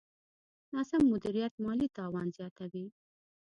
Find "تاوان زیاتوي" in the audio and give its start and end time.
1.97-2.85